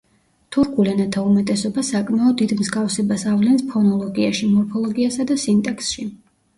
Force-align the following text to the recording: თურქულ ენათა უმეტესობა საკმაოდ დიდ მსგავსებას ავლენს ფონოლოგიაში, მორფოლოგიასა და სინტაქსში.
თურქულ 0.55 0.87
ენათა 0.93 1.25
უმეტესობა 1.31 1.83
საკმაოდ 1.91 2.41
დიდ 2.41 2.55
მსგავსებას 2.63 3.29
ავლენს 3.35 3.69
ფონოლოგიაში, 3.71 4.53
მორფოლოგიასა 4.59 5.33
და 5.33 5.43
სინტაქსში. 5.49 6.13